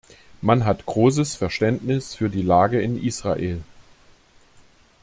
Man 0.41 0.65
hat 0.65 0.87
großes 0.87 1.35
Verständnis 1.35 2.15
für 2.15 2.31
die 2.31 2.41
Lage 2.41 2.81
in 2.81 2.99
Israel. 2.99 3.61